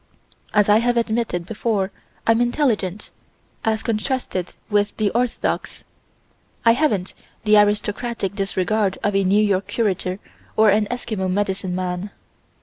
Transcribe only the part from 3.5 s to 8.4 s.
as contrasted with the orthodox. I haven't the aristocratic